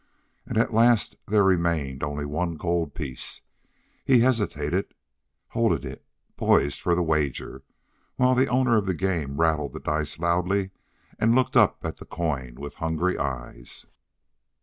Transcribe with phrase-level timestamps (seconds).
[0.47, 3.41] And at last there remained only one gold piece.
[4.03, 4.95] He hesitated,
[5.49, 6.03] holding it
[6.37, 7.61] poised for the wager,
[8.15, 10.71] while the owner of the game rattled the dice loudly
[11.19, 13.85] and looked up at the coin with hungry eyes.